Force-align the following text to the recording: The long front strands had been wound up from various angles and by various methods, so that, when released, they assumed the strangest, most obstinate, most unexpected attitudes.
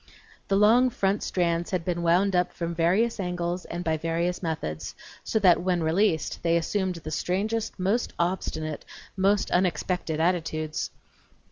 The 0.47 0.55
long 0.55 0.89
front 0.89 1.21
strands 1.21 1.69
had 1.69 1.85
been 1.85 2.01
wound 2.01 2.35
up 2.35 2.53
from 2.53 2.73
various 2.73 3.19
angles 3.19 3.65
and 3.65 3.83
by 3.83 3.97
various 3.97 4.41
methods, 4.41 4.95
so 5.23 5.37
that, 5.37 5.61
when 5.61 5.83
released, 5.83 6.41
they 6.41 6.57
assumed 6.57 6.95
the 6.95 7.11
strangest, 7.11 7.77
most 7.77 8.11
obstinate, 8.17 8.83
most 9.15 9.51
unexpected 9.51 10.19
attitudes. 10.19 10.89